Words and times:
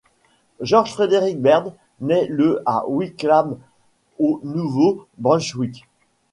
George 0.61 0.91
Frederick 0.95 1.39
Baird 1.39 1.75
naît 1.99 2.25
le 2.27 2.63
à 2.65 2.89
Wickham 2.89 3.59
au 4.17 4.39
Nouveau-Brunswick. 4.43 5.85